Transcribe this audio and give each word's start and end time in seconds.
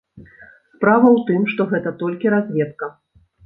Справа 0.75 1.07
ў 1.11 1.19
тым, 1.29 1.41
што 1.53 1.69
гэта 1.75 1.95
толькі 2.03 2.35
разведка. 2.39 2.95